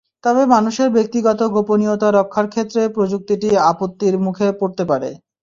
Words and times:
তবে 0.23 0.43
মানুষের 0.53 0.89
ব্যক্তিগত 0.95 1.39
গোপনীয়তা 1.55 2.07
রক্ষার 2.11 2.47
ক্ষেত্রে 2.53 2.81
প্রযুক্তিটি 2.95 3.47
আপত্তির 3.71 4.15
মুখে 4.25 4.47
পড়তে 4.59 4.83
পারে। 4.91 5.09